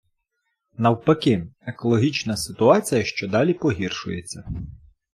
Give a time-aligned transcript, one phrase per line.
[0.77, 4.43] Навпаки— екологічна ситуація щодалі погіршується.